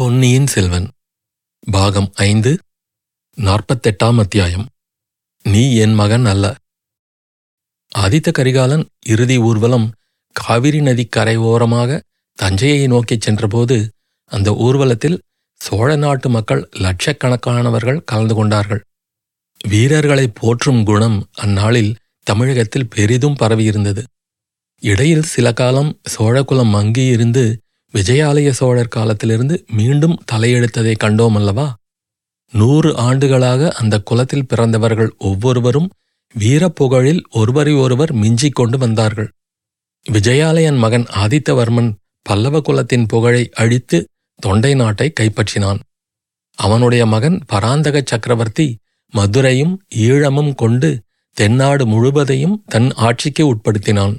[0.00, 0.88] பொன்னியின் செல்வன்
[1.70, 2.58] பாகம் ஐந்து
[3.36, 4.68] நாற்பத்தெட்டாம் அத்தியாயம்.
[5.42, 6.56] நீ என் மகன் அல்ல.
[7.98, 9.92] ஆதித்த கரிகாலன் இறுதி ஊர்வலம்
[10.32, 12.02] காவிரி நதி கரை ஓரமாக
[12.34, 13.90] தஞ்சையை நோக்கிச் சென்றபோது
[14.24, 15.22] அந்த ஊர்வலத்தில்
[15.54, 18.84] சோழ நாட்டு மக்கள் லட்சக்கணக்கானவர்கள் கலந்து கொண்டார்கள்.
[19.68, 24.04] வீரர்களை போற்றும் குணம் அந்நாளில் தமிழகத்தில் பெரிதும் பரவியிருந்தது.
[24.78, 27.60] இடையில் சில காலம் சோழகுலம் மங்கியிருந்து
[27.94, 31.74] விஜயாலய சோழர் காலத்திலிருந்து மீண்டும் தலையெடுத்ததை கண்டோம் அல்லவா?
[32.52, 35.90] நூறு ஆண்டுகளாக அந்த குலத்தில் பிறந்தவர்கள் ஒவ்வொருவரும்
[36.34, 39.30] வீரப்புகழில் ஒருவரை ஒருவர் மிஞ்சிக் கொண்டு வந்தார்கள்.
[40.06, 41.90] விஜயாலயன் மகன் ஆதித்தவர்மன்
[42.22, 43.98] பல்லவ குலத்தின் புகழை அழித்து
[44.40, 45.80] தொண்டை நாட்டை கைப்பற்றினான்.
[46.58, 48.66] அவனுடைய மகன் பராந்தக சக்கரவர்த்தி
[49.14, 50.90] மதுரையும் ஈழமும் கொண்டு
[51.36, 54.14] தென்னாடு முழுவதையும் தன் ஆட்சிக்கு உட்படுத்தினான்.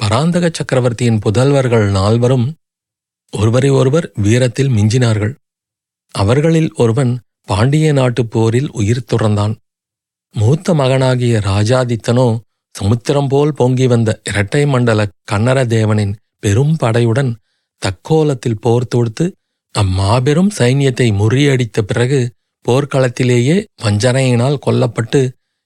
[0.00, 2.46] பராந்தக சக்கரவர்த்தியின் புதல்வர்கள் நால்வரும்
[3.38, 5.34] ஒருவரை ஒருவர் வீரத்தில் மிஞ்சினார்கள்.
[6.14, 7.12] அவர்களில் ஒருவன்
[7.48, 9.54] பாண்டிய நாட்டுப் போரில் உயிர் துறந்தான்.
[10.34, 12.26] மூத்த மகனாகிய ராஜாதித்தனோ
[12.74, 15.00] சமுத்திரம் போல் பொங்கி வந்த இரட்டை மண்டல
[15.32, 17.32] கன்னர தேவனின் பெரும் படையுடன்
[17.82, 19.26] தக்கோலத்தில் போர் தொடுத்து
[19.74, 22.20] அம்மாபெரும் சைன்யத்தை முறியடித்த பிறகு
[22.64, 25.20] போர்க்களத்திலேயே வஞ்சனையினால் கொல்லப்பட்டு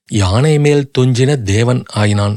[0.08, 2.36] யானை மேல் துஞ்சின தேவன் ஆயினான்.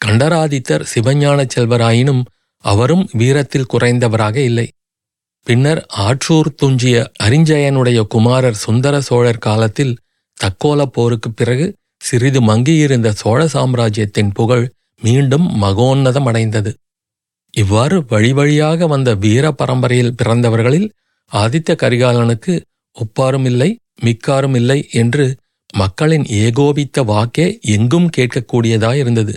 [0.00, 2.22] கண்டராதித்தர் சிவஞான செல்வராயினும்
[2.64, 4.66] அவரும் வீரத்தில் குறைந்தவராக இல்லை.
[5.46, 9.94] பின்னர் ஆற்றூர் துஞ்சிய அரிஞ்சயனுடைய குமாரர் சுந்தர சோழர் காலத்தில்
[10.38, 11.66] தக்கோலப் போருக்குப் பிறகு
[12.00, 14.64] சிறிது மங்கியிருந்த சோழ சாம்ராஜ்யத்தின் புகழ்
[15.02, 16.70] மீண்டும் மகோன்னதம் அடைந்தது
[17.54, 20.88] இவ்வாறு வழி வழியாக வந்த வீர பரம்பரையில் பிறந்தவர்களில்
[21.32, 22.54] ஆதித்த கரிகாலனுக்கு
[22.96, 23.68] ஒப்பாரும் இல்லை
[24.02, 25.24] மிக்காரும் இல்லை என்று
[25.74, 29.34] மக்களின் ஏகோபித்த வாக்கே எங்கும் கேட்கக்கூடியதாயிருந்தது.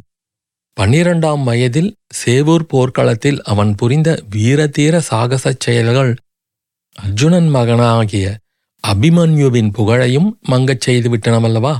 [0.77, 1.91] பன்னிரண்டாம் வயதில்
[2.25, 6.11] சேவூர் போர்க்களத்தில் அவன் புரிந்த வீரதீர சாகசச் செயல்கள்
[6.95, 8.25] அர்ஜுனன் மகனாகிய
[8.83, 11.73] அபிமன்யுவின் புகழையும் மங்கச் செய்துவிட்டனமல்லவா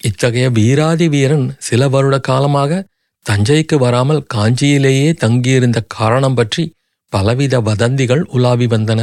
[0.00, 2.80] இத்தகைய வீராதி வீரன் சில வருட காலமாக
[3.26, 6.64] தஞ்சைக்கு வராமல் காஞ்சியிலேயே தங்கியிருந்த காரணம் பற்றி
[7.12, 9.00] பலவித வதந்திகள் உலாவி வந்தன.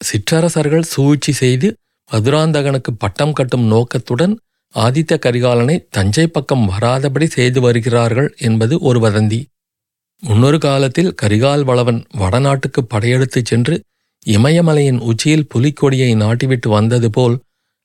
[0.00, 1.68] சிற்றரசர்கள் சூழ்ச்சி செய்து
[2.10, 4.34] மதுராந்தகனுக்கு பட்டம் கட்டும் நோக்கத்துடன்
[4.74, 9.40] ஆதித்த கரிகாலனை தஞ்சை பக்கம் வராதபடி செய்து வருகிறார்கள் என்பது ஒரு வதந்தி.
[10.22, 13.74] முன்னொரு காலத்தில் கரிகால் வளவன் வடநாட்டுக்கு படையெடுத்துச் சென்று
[14.26, 17.36] இமயமலையின் உச்சியில் புலிக்கொடியை நாட்டிவிட்டு வந்தது போல்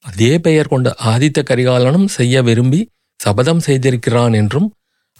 [0.05, 2.79] அதே பெயர் கொண்ட ஆதித்த கரிகாலனும் செய்ய விரும்பி
[3.19, 4.67] சபதம் செய்திருக்கிறான் என்றும்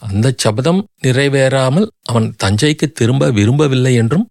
[0.02, 4.24] அந்தச் சபதம் நிறைவேறாமல் அவன் தஞ்சைக்கு திரும்ப விரும்பவில்லை என்றும்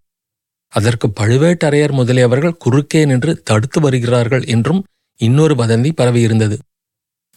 [0.72, 4.80] அதற்கு பழுவேட்டரையர் முதலியவர்கள் குறுக்கே நின்று தடுத்து வருகிறார்கள் என்றும்
[5.20, 6.56] இன்னொரு வதந்தி பரவியிருந்தது.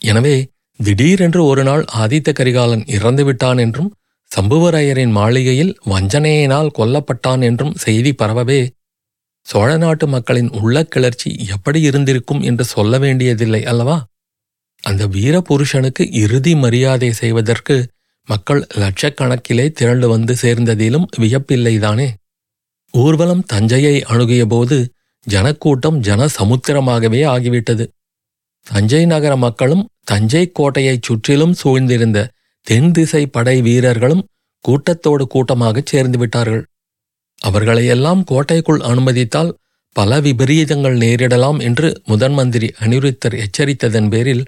[0.01, 0.35] எனவே
[0.79, 3.91] திடீரென்று ஒரு நாள் ஆதித்த கரிகாலன் இறந்துவிட்டான் என்றும்
[4.31, 8.61] சம்புவரையரின் மாளிகையில் வஞ்சனையினால் கொல்லப்பட்டான் என்றும் செய்தி பரவவே
[9.45, 13.97] சோழ நாட்டு மக்களின் உள்ள கிளர்ச்சி எப்படி இருந்திருக்கும் என்று சொல்ல வேண்டியதில்லை அல்லவா?
[14.83, 17.75] அந்த வீர புருஷனுக்கு இறுதி மரியாதை செய்வதற்கு
[18.27, 22.07] மக்கள் லட்சக்கணக்கிலே திரண்டு வந்து சேர்ந்ததிலும் வியப்பில்லைதானே?
[22.93, 24.77] ஊர்வலம் தஞ்சையை அணுகியபோது
[25.27, 27.85] ஜனக்கூட்டம் ஜன சமுத்திரமாகவே ஆகிவிட்டது.
[28.67, 32.19] தஞ்சை நகர மக்களும் தஞ்சை கோட்டையைச் சுற்றிலும் சூழ்ந்திருந்த
[32.67, 34.25] தென் திசை படை வீரர்களும்
[34.65, 36.63] கூட்டத்தோடு கூட்டமாகச் சேர்ந்து விட்டார்கள்.
[37.41, 39.51] அவர்களையெல்லாம் கோட்டைக்குள் அனுமதித்தால்
[39.95, 44.43] பல விபரீதங்கள் நேரிடலாம் என்று முதன்மந்திரி அனிருத்தர் எச்சரித்ததன் பேரில்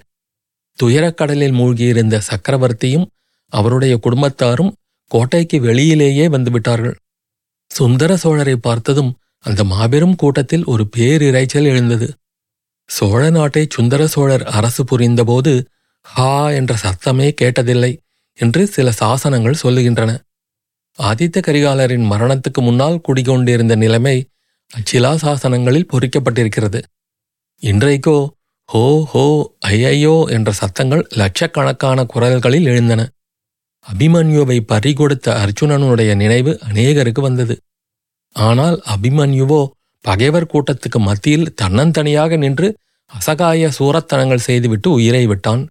[0.78, 3.06] துயரக்கடலில் மூழ்கியிருந்த சக்கரவர்த்தியும்
[3.52, 4.72] அவருடைய குடும்பத்தாரும்
[5.10, 6.96] கோட்டைக்கு வெளியிலேயே வந்துவிட்டார்கள்.
[7.70, 9.12] சுந்தர சோழரை பார்த்ததும்
[9.44, 12.08] அந்த மாபெரும் கூட்டத்தில் ஒரு பேரிரைச்சல் எழுந்தது.
[12.88, 15.52] சோழ நாட்டை சுந்தர சோழர் அரசு புரிந்தபோது
[16.06, 17.92] ஹா என்ற சத்தமே கேட்டதில்லை
[18.38, 20.10] என்று சில சாசனங்கள் சொல்லுகின்றன.
[20.98, 24.16] ஆதித்த கரிகாலரின் மரணத்துக்கு முன்னால் குடிகொண்டிருந்த நிலைமை
[24.70, 26.80] அச்சிலா சாசனங்களில் பொறிக்கப்பட்டிருக்கிறது.
[27.62, 28.18] இன்றைக்கோ
[28.68, 29.24] ஹோ ஹோ
[29.66, 33.02] ஐயையோ என்ற சத்தங்கள் லட்சக்கணக்கான குரல்களில் எழுந்தன.
[33.86, 37.54] அபிமன்யுவை பறிகொடுத்த அர்ஜுனனுடைய நினைவு அநேகருக்கு வந்தது.
[38.36, 39.60] ஆனால் அபிமன்யுவோ
[40.04, 42.68] பகைவர் கூட்டத்துக்கு மத்தியில் தன்னந்தனியாக நின்று
[43.12, 45.62] அசகாய சூரத்தனங்கள் செய்துவிட்டு உயிரை விட்டான்.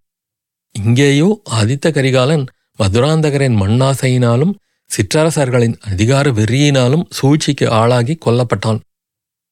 [0.75, 2.45] இங்கேயோ ஆதித்த கரிகாலன்
[2.79, 4.53] மதுராந்தகரின் மண்ணாசையினாலும்
[4.89, 8.79] சிற்றரசர்களின் அதிகார வெறியினாலும் சூழ்ச்சிக்கு ஆளாகி கொல்லப்பட்டான்.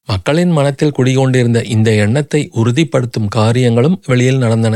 [0.07, 4.75] மக்களின் மனத்தில் குடிகொண்டிருந்த இந்த எண்ணத்தை உறுதிப்படுத்தும் காரியங்களும் வெளியில் நடந்தன.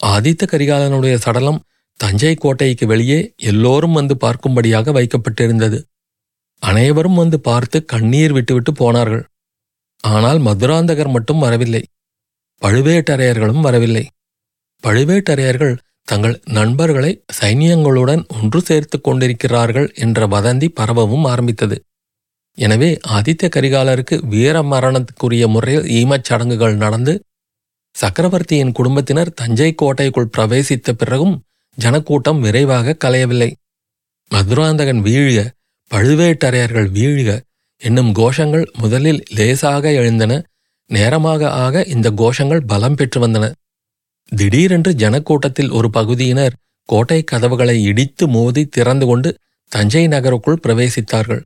[0.00, 1.62] ஆதித்த கரிகாலனுடைய சடலம்
[2.00, 3.18] தஞ்சை கோட்டைக்கு வெளியே
[3.50, 5.78] எல்லோரும் வந்து பார்க்கும்படியாக வைக்கப்பட்டிருந்தது.
[6.62, 9.24] அனைவரும் வந்து பார்த்து கண்ணீர் விட்டுவிட்டு போனார்கள்.
[10.04, 11.82] ஆனால் மதுராந்தகர் மட்டும் வரவில்லை.
[12.62, 14.04] பழுவேட்டரையர்களும் வரவில்லை.
[14.84, 17.10] பழுவேட்டரையர்கள் தங்கள் நண்பர்களை
[17.40, 21.76] சைனியங்களுடன் ஒன்று சேர்த்துக் கொண்டிருக்கிறார்கள் என்ற வதந்தி பரவவும் ஆரம்பித்தது.
[22.58, 27.14] எனவே ஆதித்ய கரிகாலருக்கு வீர மரணத்துக்குரிய முறையில் ஈமச் சடங்குகள் நடந்து
[27.94, 31.34] சக்கரவர்த்தியின் குடும்பத்தினர் தஞ்சை கோட்டைக்குள் பிரவேசித்த பிறகும்
[31.78, 33.50] ஜனக்கூட்டம் விரைவாக கலையவில்லை.
[34.30, 35.38] மதுராந்தகன் வீழ்க
[35.90, 37.30] பழுவேட்டரையர்கள் வீழ்க
[37.82, 40.32] என்னும் கோஷங்கள் முதலில் லேசாக எழுந்தன.
[40.90, 43.52] நேரமாக ஆக இந்த கோஷங்கள் பலம் பெற்று வந்தன.
[44.32, 46.54] திடீரென்று ஜனக்கூட்டத்தில் ஒரு பகுதியினர்
[46.88, 49.30] கோட்டை கதவுகளை இடித்து மோதி திறந்து கொண்டு
[49.68, 51.42] தஞ்சை நகருக்குள் பிரவேசித்தார்கள்.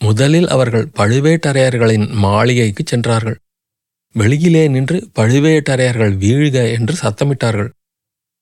[0.00, 3.38] முதலில் அவர்கள் பழுவேட்டரையர்களின் மாளிகைக்கு சென்றார்கள்.
[4.14, 7.70] வெளியிலே நின்று பழுவேட்டரையர்கள் வீழ்க என்று சத்தமிட்டார்கள்.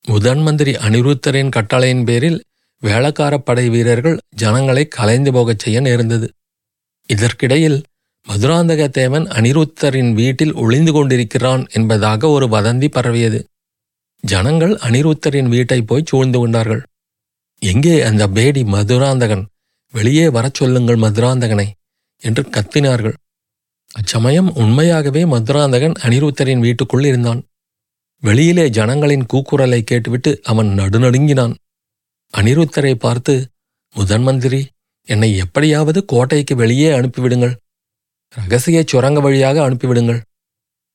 [0.05, 2.38] முதன் மந்திரி அனிருத்தரின் கட்டளையின் பேரில்
[2.82, 6.28] வேளக்காரப் படை வீரர்கள் ஜனங்களை கலைந்து போகச் செய்ய நேர்ந்தது.
[7.06, 7.78] இதற்கிடையில்
[8.26, 13.44] மதுராந்தகத்தேவன் அனிருத்தரின் வீட்டில் ஒளிந்து கொண்டிருக்கிறான் என்பதாக ஒரு வதந்தி பரவியது.
[14.25, 16.82] ஜனங்கள் அனிருத்தரின் வீட்டை போய் சூழ்ந்து கொண்டார்கள்.
[17.62, 19.44] எங்கே அந்த பேடி மதுராந்தகன்?
[19.94, 21.69] வெளியே வரச் சொல்லுங்கள் மதுராந்தகனை
[22.22, 23.17] என்று கத்தினார்கள்.
[23.90, 27.40] அச்சமயம் உண்மையாகவே மதுராந்தகன் அனிருத்தரின் வீட்டுக்குள் இருந்தான்.
[28.23, 31.55] வெளியிலே ஜனங்களின் கூக்குரலை கேட்டுவிட்டு அவன் நடுநடுங்கினான்.
[32.34, 33.34] அனிருத்தரை பார்த்து
[33.94, 34.61] முதன் மந்திரி
[35.08, 37.55] என்னை எப்படியாவது கோட்டைக்கு வெளியே அனுப்பிவிடுங்கள்.
[38.35, 40.21] ரகசிய சுரங்க வழியாக அனுப்பிவிடுங்கள்.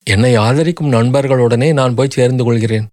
[0.03, 2.87] என்னை ஆதரிக்கும் நண்பர்களுடனே நான் போய் சேர்ந்து கொள்கிறேன்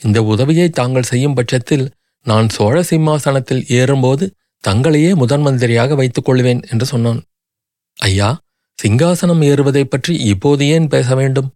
[0.00, 1.90] இந்த உதவியை தாங்கள் செய்யும் பட்சத்தில்
[2.26, 4.34] நான் சோழ சிம்மாசனத்தில் ஏறும்போது
[4.64, 7.20] தங்களையே முதன் மந்திரியாக வைத்துக் கொள்வேன் என்று சொன்னான்.
[7.98, 8.38] ஐயா
[8.78, 11.48] சிங்காசனம் ஏறுவதைப் பற்றி இப்போது ஏன் பேச வேண்டும்?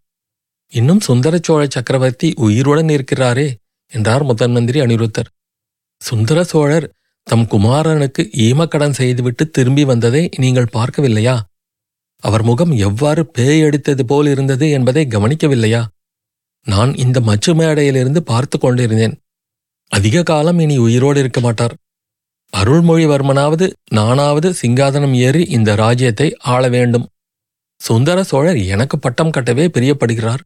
[0.72, 3.56] இன்னும் சுந்தர சோழ சக்கரவர்த்தி உயிருடன் இருக்கிறாரே
[3.92, 5.28] என்றார் முதன் மந்திரி அனிருத்தர்.
[6.02, 6.86] சுந்தர சோழர்
[7.22, 11.36] தம் குமாரனுக்கு ஈமக்கடன் செய்துவிட்டு திரும்பி வந்ததை நீங்கள் பார்க்கவில்லையா?
[12.22, 15.86] அவர் முகம் எவ்வாறு பேயடித்தது போல் இருந்தது என்பதை கவனிக்கவில்லையா?
[16.66, 19.20] நான் இந்த மச்சு மேடையிலிருந்து பார்த்து கொண்டிருந்தேன்.
[19.88, 21.74] அதிக காலம் இனி உயிரோடு இருக்க மாட்டார்.
[22.52, 27.06] அருள்மொழிவர்மனாவது நானாவது சிங்காதனம் ஏறி இந்த ராஜ்யத்தை ஆள வேண்டும்.
[27.80, 30.42] சுந்தர சோழர் எனக்கு பட்டம் கட்டவே பிரியப்படுகிறார்.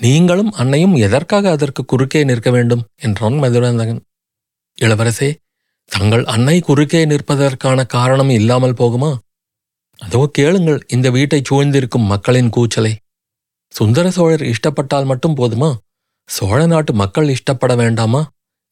[0.00, 2.82] நீங்களும் அன்னையும் எதற்காக அதற்கு குறுக்கே நிற்க வேண்டும்?
[2.96, 4.00] என்றான் மதுராந்தகன்.
[4.78, 5.30] இளவரசே
[5.90, 9.10] தங்கள் அன்னை குறுக்கே நிற்பதற்கான காரணம் இல்லாமல் போகுமா?
[10.00, 12.92] அதோ கேளுங்கள் இந்த வீட்டைச் சூழ்ந்திருக்கும் மக்களின் கூச்சலை.
[13.72, 15.70] சுந்தர சோழர் இஷ்டப்பட்டால் மட்டும் போதுமா?
[16.28, 18.22] சோழ நாட்டு மக்கள் இஷ்டப்பட வேண்டாமா?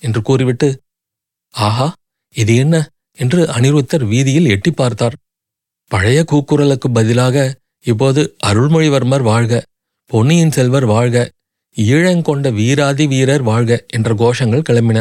[0.02, 0.68] என்று கூறிவிட்டு
[1.54, 1.88] ஆஹா
[2.34, 2.76] இது என்ன?
[3.18, 5.16] என்று அனிருத்தர் வீதியில் எட்டி பார்த்தார்.
[5.90, 7.36] பழைய கூக்குரலுக்கு பதிலாக
[7.84, 9.62] இப்போது அருள்மொழிவர்மர் வாழ்க
[10.10, 11.16] பொன்னியின் செல்வர் வாழ்க
[11.76, 14.98] ஈழங்கொண்ட வீராதி வீரர் வாழ்க என்ற கோஷங்கள் கிளம்பின.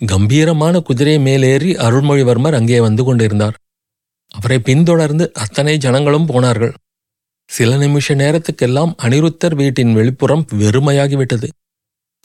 [0.00, 3.56] கம்பீரமான குதிரை மேலேறி அருள்மொழிவர்மர் அங்கே வந்து கொண்டிருந்தார்.
[4.34, 6.74] அவரை பின்தொடர்ந்து அத்தனை ஜனங்களும் போனார்கள்.
[7.50, 11.48] சில நிமிஷ நேரத்துக்கெல்லாம் அனிருத்தர் வீட்டின் வெளிப்புறம் வெறுமையாகிவிட்டது.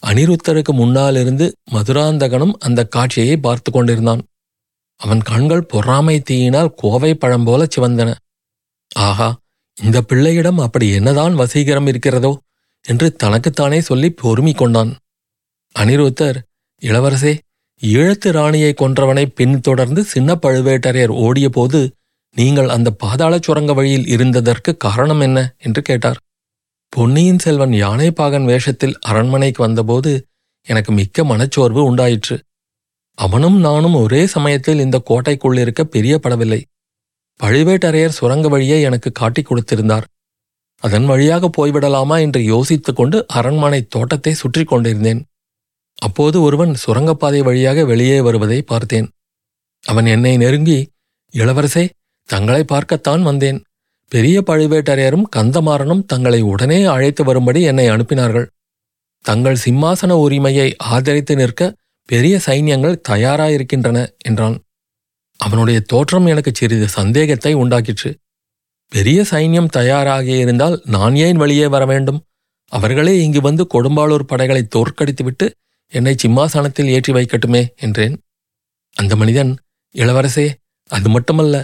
[0.04, 4.22] அனிருத்தருக்கு முன்னாலிருந்து மதுராந்தகனும் அந்த காட்சியை பார்த்து கொண்டிருந்தான்.
[4.96, 8.14] அவன் கண்கள் பொறாமை தீயினால் கோவை பழம் போல சிவந்தன.
[8.96, 9.40] ஆஹா
[9.78, 12.32] இந்த பிள்ளையிடம் அப்படி என்னதான் வசீகரம் இருக்கிறதோ?
[12.86, 14.96] என்று தனக்குத்தானே சொல்லி பொறுமி கொண்டான்.
[15.76, 16.38] அனிருத்தர்
[16.82, 17.34] இளவரசே
[17.82, 21.80] ஈழத்து ராணியை கொன்றவனை பின்தொடர்ந்து சின்ன பழுவேட்டரையர் ஓடியபோது
[22.40, 25.56] நீங்கள் அந்த பாதாள சுரங்க வழியில் இருந்ததற்கு காரணம் என்ன?
[25.58, 26.20] என்று கேட்டார்.
[26.90, 30.28] பொன்னியின் செல்வன் யானைப்பாகன் வேஷத்தில் அரண்மனைக்கு வந்தபோது
[30.68, 32.38] எனக்கு மிக்க மனச்சோர்வு உண்டாயிற்று.
[33.18, 36.62] அவனும் நானும் ஒரே சமயத்தில் இந்த கோட்டைக்குள் இருக்க பிரியப்படவில்லை.
[37.40, 40.06] பழுவேட்டரையர் சுரங்க வழியை எனக்கு காட்டிக் கொடுத்திருந்தார்.
[40.84, 45.22] அதன் வழியாக போய்விடலாமா என்று யோசித்துக் கொண்டு அரண்மனை தோட்டத்தை சுற்றி கொண்டிருந்தேன்.
[45.98, 49.08] அப்போது ஒருவன் சுரங்கப்பாதை வழியாக வெளியே வருவதை பார்த்தேன்.
[49.84, 50.80] அவன் என்னை நெருங்கி
[51.34, 51.86] இளவரசே
[52.30, 53.60] தங்களை பார்க்கத்தான் வந்தேன்.
[54.12, 58.48] பெரிய பழுவேட்டரையரும் கந்தமாறனும் தங்களை உடனே அழைத்து வரும்படி என்னை அனுப்பினார்கள்.
[59.26, 61.62] தங்கள் சிம்மாசன உரிமையை ஆதரித்து நிற்க
[62.10, 64.56] பெரிய சைன்யங்கள் தயாராயிருக்கின்றன என்றான்.
[65.40, 68.12] அவனுடைய தோற்றம் எனக்கு சிறிது சந்தேகத்தை உண்டாக்கிற்று.
[68.92, 72.20] பெரிய சைன்யம் தயாராகியிருந்தால் நான் ஏன் வெளியே வர வேண்டும்?
[72.72, 75.48] அவர்களே இங்கு வந்து கொடும்பாளூர் படைகளை தோற்கடித்துவிட்டு
[75.94, 78.16] என்னை சிம்மாசனத்தில் ஏற்றி வைக்கட்டுமே என்றேன்.
[78.96, 79.52] அந்த மனிதன்
[79.96, 80.48] இளவரசே
[80.90, 81.56] அது மட்டுமல்ல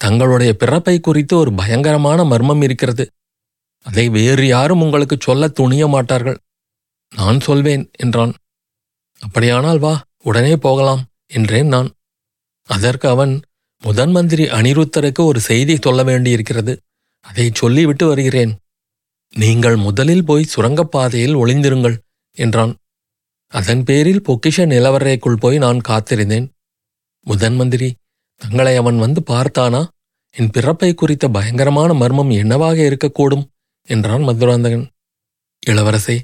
[0.00, 3.04] தங்களுடைய பிறப்பை குறித்து ஒரு பயங்கரமான மர்மம் இருக்கிறது.
[3.86, 6.38] அதை வேறு யாரும் உங்களுக்கு சொல்ல துணிய மாட்டார்கள்.
[7.12, 8.32] நான் சொல்வேன் என்றான்.
[9.20, 11.88] அப்படியானால் வா உடனே போகலாம் என்றேன் நான்.
[12.68, 13.32] அதற்கு அவன்
[13.82, 16.72] முதன் மந்திரி அனிருத்தருக்கு ஒரு செய்தி சொல்ல வேண்டியிருக்கிறது.
[17.24, 18.52] அதை சொல்லிவிட்டு வருகிறேன்.
[19.34, 21.96] நீங்கள் முதலில் போய் சுரங்கப்பாதையில் ஒளிந்திருங்கள்
[22.36, 22.72] என்றான்.
[23.52, 26.46] அதன் பேரில் பொக்கிஷ நிலவரைக்குள் போய் நான் காத்திருந்தேன்.
[27.26, 27.88] முதன் மந்திரி
[28.40, 29.80] தங்களை அவன் வந்து பார்த்தானா?
[30.34, 33.44] என் பிறப்பை குறித்த பயங்கரமான மர்மம் என்னவாக இருக்கக்கூடும்?
[33.88, 34.86] என்றான் மதுராந்தகன்.
[35.62, 36.16] இளவரசே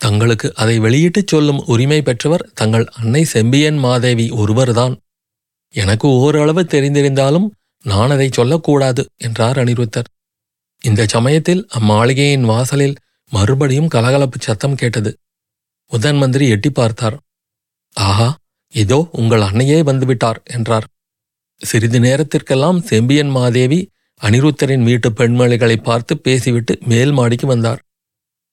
[0.00, 4.94] தங்களுக்கு அதை வெளியிட்டுச் சொல்லும் உரிமை பெற்றவர் தங்கள் அன்னை செம்பியன் மாதேவி ஒருவர்தான்.
[5.74, 7.46] எனக்கு ஓரளவு தெரிந்திருந்தாலும்
[7.84, 10.08] நான் அதை சொல்லக்கூடாது என்றார் அனிருத்தர்.
[10.82, 12.96] இந்த சமயத்தில் அம்மாளிகையின் வாசலில்
[13.32, 15.10] மறுபடியும் கலகலப்பு சத்தம் கேட்டது.
[15.92, 17.16] முதன் மந்திரி எட்டி பார்த்தார்.
[17.96, 18.28] ஆஹா
[18.74, 20.86] இதோ உங்கள் அன்னையே வந்துவிட்டார் என்றார்.
[21.64, 23.80] சிறிது நேரத்திற்கெல்லாம் செம்பியன் மாதேவி
[24.20, 27.80] அனிருத்தரின் வீட்டு பெண்மணிகளை பார்த்து பேசிவிட்டு மேல் மாடிக்கு வந்தார்.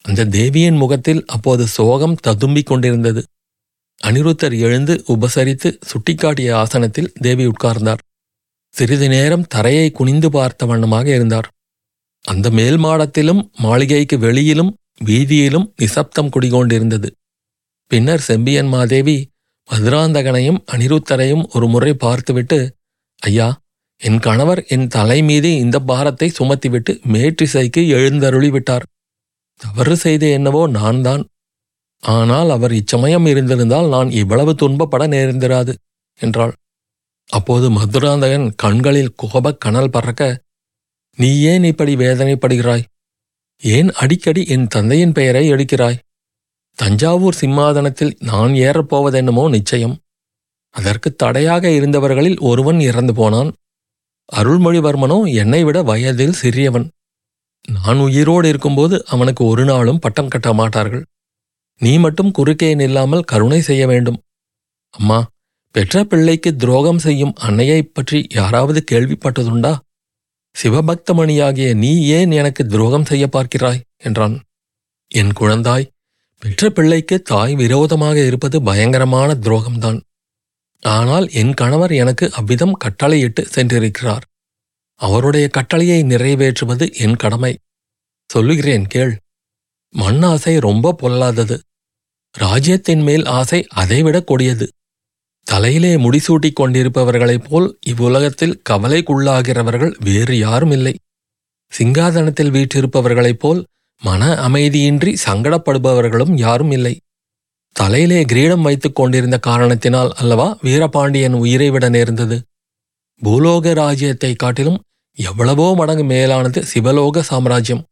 [0.05, 3.21] அந்த தேவியின் முகத்தில் அப்போது சோகம் ததும்பிக் கொண்டிருந்தது.
[4.01, 8.01] அனிருத்தர் எழுந்து உபசரித்து சுட்டிக்காட்டிய ஆசனத்தில் தேவி உட்கார்ந்தார்.
[8.73, 11.47] சிறிது நேரம் தரையை குனிந்து பார்த்த வண்ணமாக இருந்தார்.
[12.25, 14.71] அந்த மேல் மாடத்திலும் மாளிகைக்கு வெளியிலும்
[15.05, 17.09] வீதியிலும் நிசப்தம் குடிகொண்டிருந்தது.
[17.91, 19.17] பின்னர் செம்பியன் மாதேவி
[19.69, 22.59] மதுராந்தகனையும் அனிருத்தரையும் ஒரு முறை பார்த்துவிட்டு
[23.21, 23.47] ஐயா
[24.01, 28.85] என் கணவர் என் தலை மீது இந்த பாரத்தை சுமத்திவிட்டு மேற்றிசைக்கு எழுந்தருளி விட்டார்
[29.61, 31.23] தவறு செய்த என்னவோ நான் தான்
[32.03, 35.73] ஆனால் அவர் இச்சமயம் இருந்திருந்தால் நான் இவ்வளவு துன்பப்பட நேர்ந்திராது
[36.19, 36.53] என்றாள்.
[37.29, 40.23] அப்போது மதுராந்தகன் கண்களில் கோபக் கனல் பறக்க
[41.17, 42.85] நீ ஏன் இப்படி வேதனைப்படுகிறாய்?
[43.61, 46.01] ஏன் அடிக்கடி என் தந்தையின் பெயரை எடுக்கிறாய்?
[46.77, 49.95] தஞ்சாவூர் சிம்மாதனத்தில் நான் ஏறப்போவதென்னமோ நிச்சயம்.
[50.71, 53.53] அதற்கு தடையாக இருந்தவர்களில் ஒருவன் இறந்து போனான்.
[54.35, 56.89] அருள்மொழிவர்மனோ என்னை விட வயதில் சிறியவன்.
[57.67, 61.05] நான் உயிரோடு இருக்கும்போது அவனுக்கு ஒரு நாளும் பட்டம் கட்ட மாட்டார்கள்.
[61.77, 64.21] நீ மட்டும் குறுக்கே நில்லாமல் கருணை செய்ய வேண்டும்.
[64.89, 65.27] அம்மா
[65.71, 69.77] பெற்ற பிள்ளைக்கு துரோகம் செய்யும் அன்னையைப் பற்றி யாராவது கேள்விப்பட்டதுண்டா?
[70.63, 73.81] சிவபக்தமணியாகிய நீ ஏன் எனக்கு துரோகம் செய்ய பார்க்கிறாய்?
[73.97, 74.43] என்றான்.
[75.07, 75.87] என் குழந்தாய்
[76.39, 80.01] பெற்ற பிள்ளைக்கு தாய் விரோதமாக இருப்பது பயங்கரமான துரோகம்தான்.
[80.83, 84.21] ஆனால் என் கணவர் எனக்கு அவ்விதம் கட்டளையிட்டு சென்றிருக்கிறார்.
[84.95, 87.57] அவருடைய கட்டளையை நிறைவேற்றுவது என் கடமை.
[88.29, 89.17] சொல்லுகிறேன் கேள்.
[89.95, 91.59] மண்ணாசை ரொம்ப பொல்லாதது.
[92.31, 94.69] ராஜ்யத்தின் மேல் ஆசை அதைவிட கொடியது.
[95.43, 100.97] தலையிலே முடிசூட்டிக் கொண்டிருப்பவர்களைப் போல் இவ்வுலகத்தில் கவலைக்குள்ளாகிறவர்கள் வேறு யாரும் இல்லை.
[101.77, 103.65] சிங்காதனத்தில் வீற்றிருப்பவர்களைப் போல்
[104.01, 106.99] மன அமைதியின்றி சங்கடப்படுபவர்களும் யாரும் இல்லை.
[107.73, 112.43] தலையிலே கிரீடம் வைத்துக் கொண்டிருந்த காரணத்தினால் அல்லவா வீரபாண்டியன் உயிரை விட நேர்ந்தது.
[113.23, 114.83] பூலோக ராஜ்யத்தைக் காட்டிலும்
[115.15, 117.85] எவ்வளவோ மடங்கு மேலானது சிவலோக சாம்ராஜ்யம்.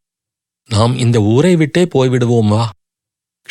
[0.69, 2.47] நாம் இந்த ஊரை விட்டே போய்விடுவோம்?
[2.47, 2.69] வா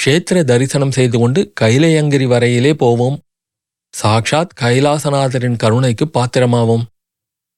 [0.05, 3.21] க்ஷேத்திர தரிசனம் செய்து கொண்டு கைலையங்கிரி வரையிலே போவோம்.
[4.03, 6.85] சாக்ஷாத் கைலாசநாதரின் கருணைக்கு பாத்திரமாவோம்.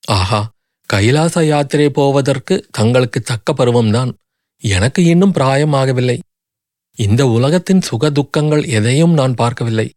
[0.06, 0.50] ஆஹா
[0.86, 4.12] கைலாச யாத்திரை போவதற்கு தங்களுக்கு தக்க பருவம்தான்.
[4.60, 6.18] எனக்கு இன்னும் பிராயம் ஆகவில்லை
[7.00, 9.90] இந்த உலகத்தின் சுக துக்கங்கள் எதையும் நான் பார்க்கவில்லை.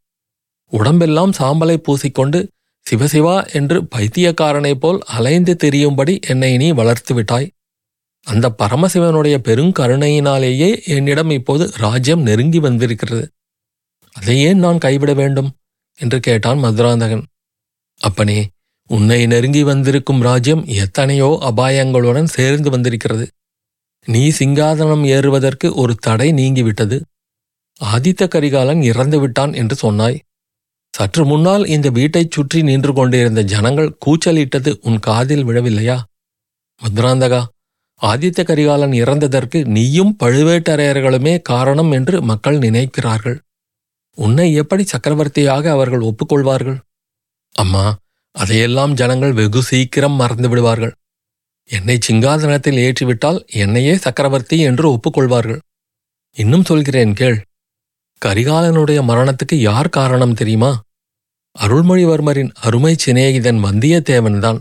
[0.72, 2.48] உடம்பெல்லாம் சாம்பலை பூசிக்கொண்டு
[2.86, 7.52] சிவசிவா என்று பைத்தியக்காரனைப் போல் அலைந்து தெரியும்படி என்னை நீ வளர்த்து விட்டாய்.
[8.24, 13.26] அந்த பரமசிவனுடைய பெருங்கருணையினாலேயே என்னிடம் இப்போது ராஜ்யம் நெருங்கி வந்திருக்கிறது.
[14.12, 15.52] அதை ஏன் நான் கைவிட வேண்டும்?
[16.00, 17.26] என்று கேட்டான் மதுராந்தகன்.
[18.02, 18.40] அப்பனே
[18.90, 23.26] உன்னை நெருங்கி வந்திருக்கும் ராஜ்யம் எத்தனையோ அபாயங்களுடன் சேர்ந்து வந்திருக்கிறது.
[24.08, 26.98] நீ சிங்காதனம் ஏறுவதற்கு ஒரு தடை நீங்கிவிட்டது.
[27.82, 30.18] ஆதித்த கரிகாலன் இறந்து விட்டான் என்று சொன்னாய்.
[30.94, 35.98] சற்று முன்னால் இந்த வீட்டைச் சுற்றி நின்று கொண்டிருந்த ஜனங்கள் கூச்சலிட்டது உன் காதில் விழவில்லையா?
[36.82, 37.42] மதுராந்தகா
[38.02, 43.38] ஆதித்த கரிகாலன் இறந்ததற்கு நீயும் பழுவேட்டரையர்களுமே காரணம் என்று மக்கள் நினைக்கிறார்கள்.
[44.18, 46.80] உன்னை எப்படி சக்கரவர்த்தியாக அவர்கள் ஒப்புக்கொள்வார்கள்?
[47.56, 47.86] அம்மா
[48.36, 50.94] அதையெல்லாம் ஜனங்கள் வெகு சீக்கிரம் மறந்து விடுவார்கள்.
[51.76, 55.62] என்னை சிங்காதனத்தில் ஏற்றிவிட்டால் என்னையே சக்கரவர்த்தி என்று ஒப்புக்கொள்வார்கள்.
[56.38, 57.38] இன்னும் சொல்கிறேன் கேள்.
[58.22, 60.72] கரிகாலனுடைய மரணத்துக்கு யார் காரணம் தெரியுமா?
[61.56, 64.60] அருள்மொழிவர்மரின் அருமை சிநேகிதன் வந்தியத்தேவன்தான்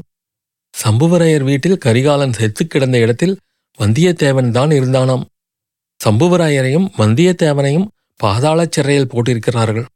[0.74, 3.34] சம்புவரையர் வீட்டில் கரிகாலன் செத்து கிடந்த இடத்தில்
[3.78, 5.24] வந்தியத்தேவன் தான் இருந்தானாம்.
[6.00, 7.88] சம்புவராயரையும் வந்தியத்தேவனையும்
[8.20, 9.86] பாதாளச் சிறையில் போட்டிருக்கிறார்கள்.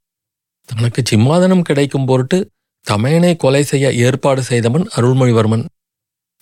[0.68, 2.38] தனக்கு சிம்மாதனம் கிடைக்கும் பொருட்டு
[2.86, 5.64] தமையனை கொலை செய்ய ஏற்பாடு செய்தவன் அருள்மொழிவர்மன்.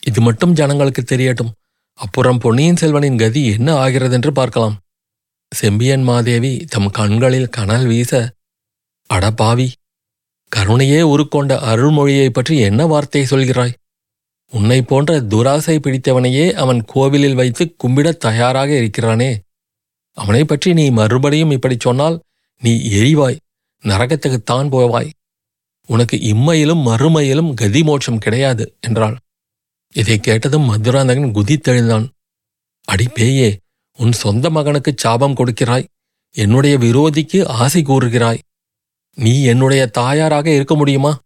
[0.06, 1.50] இது மட்டும் ஜனங்களுக்கு தெரியட்டும்.
[1.94, 4.78] அப்புறம் பொன்னியின் செல்வனின் கதி என்ன ஆகிறதென்று பார்க்கலாம்.
[5.50, 8.32] செம்பியன் மாதேவி தம் கண்களில் கனல் வீச
[9.14, 9.72] அடப்பாவி
[10.48, 13.72] கருணையே உருக்கொண்ட அருள்மொழியைப் பற்றி என்ன வார்த்தை சொல்கிறாய்?
[14.50, 19.40] உன்னை போன்ற துராசை பிடித்தவனையே அவன் கோவிலில் வைத்து கும்பிடத் தயாராக இருக்கிறானே.
[20.12, 22.22] அவனைப் பற்றி நீ மறுபடியும் இப்படிச் சொன்னால்
[22.60, 23.36] நீ எரிவாய்
[23.82, 25.10] நரகத்துக்குத்தான் போவாய்.
[25.86, 29.18] உனக்கு இம்மையிலும் மறுமையிலும் கதி மோட்சம் கிடையாது என்றாள்.
[29.94, 32.08] இதைக் கேட்டதும் மதுராந்தகன் குதித்தெழுந்தான்
[32.84, 33.58] அடி பேயே
[33.98, 35.84] உன் சொந்த மகனுக்கு சாபம் கொடுக்கிறாய்.
[36.32, 38.38] என்னுடைய விரோதிக்கு ஆசை கூறுகிறாய்.
[39.14, 41.18] நீ என்னுடைய தாயாராக இருக்க முடியுமா?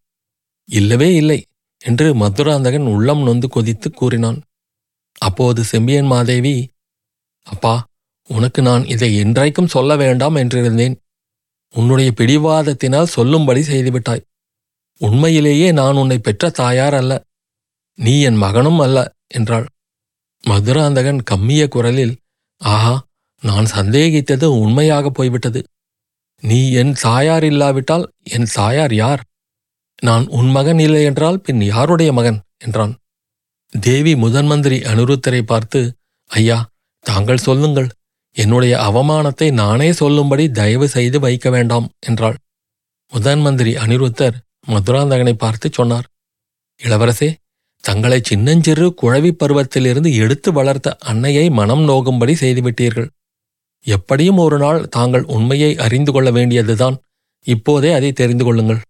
[0.64, 1.44] இல்லவே இல்லை
[1.78, 4.42] என்று மதுராந்தகன் உள்ளம் நொந்து கொதித்து கூறினான்.
[5.18, 6.68] அப்போது செம்பியன் மாதேவி
[7.42, 7.86] அப்பா
[8.28, 10.96] உனக்கு நான் இதை என்றைக்கும் சொல்ல வேண்டாம் என்றிருந்தேன்.
[11.74, 14.22] உன்னுடைய பிடிவாதத்தினால் சொல்லும்படி செய்துவிட்டாய்.
[14.98, 17.22] உண்மையிலேயே நான் உன்னை பெற்ற தாயார் அல்ல.
[17.98, 19.66] நீ என் மகனும் அல்ல என்றாள்.
[20.44, 22.14] மதுராந்தகன் கம்மிய குரலில்
[22.60, 22.94] ஆஹா
[23.42, 25.60] நான் சந்தேகித்தது உண்மையாக போய்விட்டது.
[26.42, 29.20] நீ என் சாயார் இல்லாவிட்டால் என் சாயார் யார்?
[30.02, 32.38] நான் உன் மகன் இல்லை என்றால் பின் யாருடைய மகன்?
[32.58, 32.92] என்றான்.
[33.72, 35.80] தேவி முதன்மந்திரி அனுருத்தரை பார்த்து
[36.30, 36.58] ஐயா
[37.06, 37.88] தாங்கள் சொல்லுங்கள்.
[38.36, 42.36] என்னுடைய அவமானத்தை நானே சொல்லும்படி தயவு செய்து வைக்க வேண்டாம் என்றாள்.
[43.12, 44.36] முதன்மந்திரி அனிருத்தர்
[44.68, 46.06] மதுராந்தகனை பார்த்து சொன்னார்
[46.80, 47.28] இளவரசே
[47.84, 53.08] தங்களை சின்னஞ்சிறு குழவி பருவத்திலிருந்து எடுத்து வளர்த்த அன்னையை மனம் நோகும்படி செய்துவிட்டீர்கள்.
[53.86, 56.96] எப்படியும் ஒரு நாள் தாங்கள் உண்மையை அறிந்து கொள்ள வேண்டியதுதான்.
[57.46, 58.80] இப்போதே அதை தெரிந்து கொள்ளுங்கள்.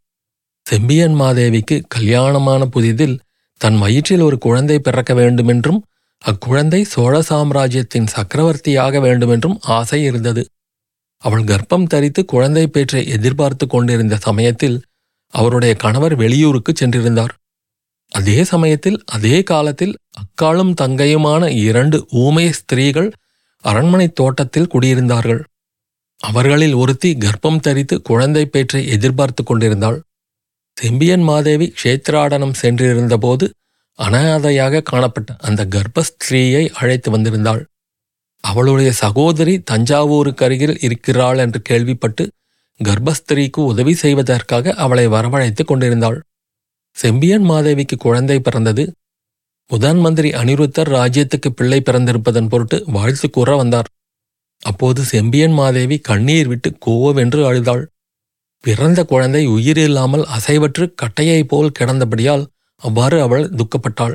[0.67, 3.17] செம்பியன் மாதேவிக்கு கல்யாணமான புதிதில்
[3.57, 5.81] தன் வயிற்றில் ஒரு குழந்தை பிறக்க வேண்டுமென்றும்
[6.23, 10.43] அக்குழந்தை சோழ சாம்ராஜ்யத்தின் சக்கரவர்த்தியாக வேண்டுமென்றும் ஆசை இருந்தது.
[11.23, 14.83] அவள் கர்ப்பம் தரித்து குழந்தை பேற்றை எதிர்பார்த்து கொண்டிருந்த சமயத்தில்
[15.33, 17.33] அவருடைய கணவர் வெளியூருக்கு சென்றிருந்தார்.
[18.13, 23.13] அதே சமயத்தில் அதே காலத்தில் அக்காளும் தங்கையுமான இரண்டு ஊமை ஸ்திரீகள்
[23.65, 25.43] அரண்மனை தோட்டத்தில் குடியிருந்தார்கள்.
[26.21, 29.99] அவர்களில் ஒருத்தி கர்ப்பம் தரித்து குழந்தை பேற்றை எதிர்பார்த்து கொண்டிருந்தாள்.
[30.77, 33.51] செம்பியன் மாதேவி க்ஷேத்ராடனம் சென்றிருந்தபோது
[33.99, 37.63] அனாதையாக காணப்பட்ட அந்த கர்ப்பஸ்திரீயை அழைத்து வந்திருந்தாள்.
[38.45, 42.25] அவளுடைய சகோதரி தஞ்சாவூருக்கு அருகில் இருக்கிறாள் என்று கேள்விப்பட்டு
[42.81, 46.19] கர்ப்பஸ்திரீக்கு உதவி செய்வதற்காக அவளை வரவழைத்துக் கொண்டிருந்தாள்.
[46.99, 48.93] செம்பியன் மாதேவிக்கு குழந்தை பிறந்தது.
[49.67, 53.89] முதன் மந்திரி அனிருத்தர் ராஜ்யத்துக்கு பிள்ளை பிறந்திருப்பதன் பொருட்டு வாழ்த்து கூற வந்தார்.
[54.61, 57.89] அப்போது செம்பியன் மாதேவி கண்ணீர் விட்டு கோவென்று அழுதாள்.
[58.61, 64.15] பிறந்த குழந்தை உயிரில்லாமல் அசைவற்று கட்டையைப் போல் கிடந்தபடியால் அவ்வாறு அவள் துக்கப்பட்டாள்.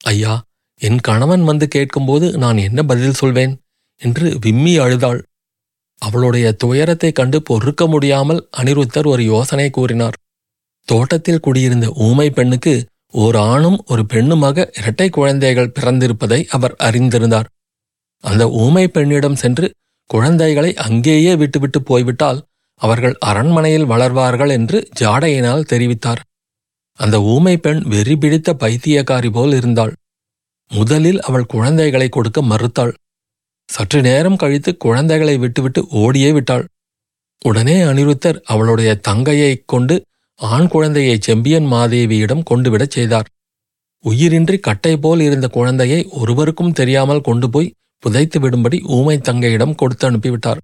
[0.00, 0.42] ஐயா
[0.80, 3.60] என் கணவன் வந்து கேட்கும்போது நான் என்ன பதில் சொல்வேன்?
[3.96, 5.22] என்று விம்மி அழுதாள்.
[5.98, 10.16] அவளுடைய துயரத்தைக் கண்டு பொறுக்க முடியாமல் அனிருத்தர் ஒரு யோசனை கூறினார்.
[10.88, 17.48] தோட்டத்தில் குடியிருந்த ஊமை பெண்ணுக்கு ஓர் ஆணும் ஒரு பெண்ணுமாக இரட்டை குழந்தைகள் பிறந்திருப்பதை அவர் அறிந்திருந்தார்.
[18.24, 19.66] அந்த ஊமை பெண்ணிடம் சென்று
[20.06, 22.42] குழந்தைகளை அங்கேயே விட்டுவிட்டு போய்விட்டால்
[22.74, 26.22] அவர்கள் அரண்மனையில் வளர்வார்கள் என்று ஜாடையினால் தெரிவித்தார்.
[26.98, 29.92] அந்த ஊமை பெண் வெறி பிடித்த பைத்தியக்காரி போல் இருந்தாள்.
[30.70, 32.94] முதலில் அவள் குழந்தைகளை கொடுக்க மறுத்தாள்.
[33.68, 36.64] சற்று நேரம் கழித்து குழந்தைகளை விட்டுவிட்டு ஓடியே விட்டாள்.
[37.44, 39.94] உடனே அனிருத்தர் அவளுடைய தங்கையைக் கொண்டு
[40.40, 43.28] ஆண் குழந்தையை செம்பியன் மாதேவியிடம் கொண்டுவிடச் செய்தார்.
[44.04, 50.60] உயிரின்றி கட்டை போல் இருந்த குழந்தையை ஒருவருக்கும் தெரியாமல் கொண்டு போய் புதைத்து விடும்படி ஊமை தங்கையிடம் கொடுத்து அனுப்பிவிட்டார்.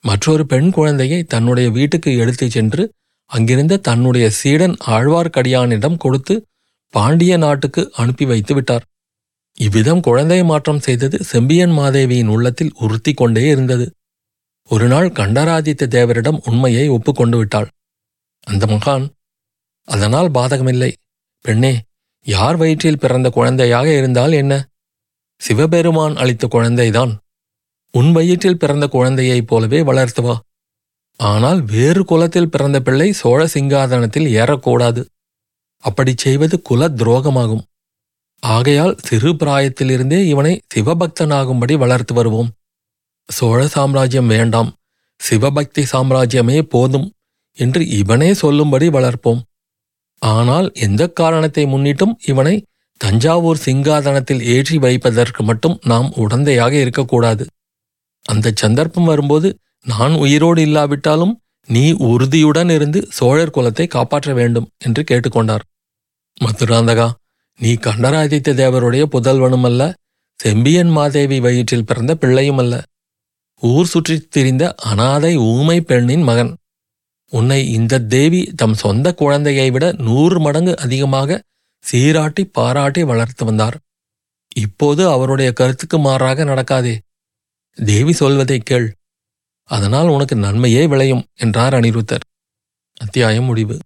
[0.00, 2.92] மற்றொரு பெண் குழந்தையை தன்னுடைய வீட்டுக்கு எடுத்துச் சென்று
[3.30, 6.34] அங்கிருந்த தன்னுடைய சீடன் ஆழ்வார்க்கடியானிடம் கொடுத்து
[6.94, 8.84] பாண்டிய நாட்டுக்கு அனுப்பி வைத்து விட்டார்.
[9.58, 13.86] இவ்விதம் குழந்தை மாற்றம் செய்தது செம்பியன் மாதேவியின் உள்ளத்தில் உறுத்தி கொண்டே இருந்தது.
[14.70, 17.68] ஒருநாள் கண்டராதித்த தேவரிடம் உண்மையை ஒப்புக்கொண்டு விட்டாள்.
[18.46, 19.06] அந்த மகான்
[19.84, 20.92] அதனால் பாதகமில்லை.
[21.40, 21.82] பெண்ணே
[22.26, 24.68] யார் வயிற்றில் பிறந்த குழந்தையாக இருந்தால் என்ன?
[25.38, 27.12] சிவபெருமான் அளித்த குழந்தைதான்.
[27.92, 30.36] உன் வயிற்றில் பிறந்த குழந்தையைப் போலவே வளர்த்துவா
[31.16, 35.02] ஆனால் வேறு குலத்தில் பிறந்த பிள்ளை சோழ சிங்காதனத்தில் ஏறக்கூடாது.
[35.76, 37.64] அப்படிச் செய்வது குல துரோகமாகும்.
[38.42, 42.50] ஆகையால் சிறு பிராயத்திலிருந்தே இவனை சிவபக்தனாகும்படி வளர்த்து வருவோம்.
[43.28, 44.74] சோழ சாம்ராஜ்யம் வேண்டாம்.
[45.16, 47.06] சிவபக்தி சாம்ராஜ்யமே போதும்.
[47.58, 49.40] என்று இவனே சொல்லும்படி வளர்ப்போம்.
[50.22, 52.54] ஆனால் எந்த காரணத்தை முன்னிட்டும் இவனை
[53.00, 57.44] தஞ்சாவூர் சிங்காதனத்தில் ஏற்றி வைப்பதற்கு மட்டும் நாம் உடந்தையாக இருக்கக்கூடாது.
[58.26, 59.48] அந்த சந்தர்ப்பம் வரும்போது
[59.86, 61.34] நான் உயிரோடு இல்லாவிட்டாலும்
[61.68, 65.64] நீ உறுதியுடன் இருந்து சோழர் குலத்தை காப்பாற்ற வேண்டும் என்று கேட்டுக்கொண்டார்.
[66.40, 67.08] மதுராந்தகா
[67.60, 69.82] நீ கண்டராதித்த தேவருடைய புதல்வனும் அல்ல
[70.40, 72.74] செம்பியன் மாதேவி வயிற்றில் பிறந்த பிள்ளையும் அல்ல
[73.62, 76.52] ஊர் சுற்றித் திரிந்த அனாதை ஊமை பெண்ணின் மகன்.
[77.30, 81.42] உன்னை இந்த தேவி தம் சொந்த குழந்தையை விட நூறு மடங்கு அதிகமாக
[81.78, 83.78] சீராட்டி பாராட்டி வளர்த்து வந்தார்.
[84.54, 86.98] இப்போது அவருடைய கருத்துக்கு மாறாக நடக்காதே.
[87.84, 88.94] தேவி சொல்வதைக் கேள்.
[89.62, 92.20] அதனால் உனக்கு நன்மையே விளையும் என்றார் அனிருத்தர்.
[92.96, 93.78] அத்தியாயம் முடிவு.